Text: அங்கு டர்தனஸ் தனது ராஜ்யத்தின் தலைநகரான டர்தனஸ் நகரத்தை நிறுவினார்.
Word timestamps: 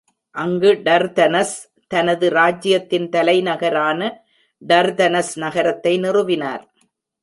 அங்கு 0.35 0.69
டர்தனஸ் 0.85 1.53
தனது 1.87 2.29
ராஜ்யத்தின் 2.29 3.07
தலைநகரான 3.09 4.01
டர்தனஸ் 4.61 5.33
நகரத்தை 5.35 5.99
நிறுவினார். 5.99 6.63